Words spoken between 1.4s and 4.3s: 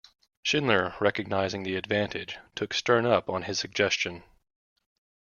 the advantage, took Stern up on his suggestion.